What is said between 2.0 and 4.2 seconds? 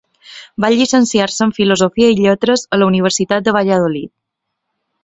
i Lletres a la Universitat de Valladolid.